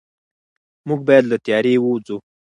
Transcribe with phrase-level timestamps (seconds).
[0.87, 2.17] موږ باید له تیارې ووځو.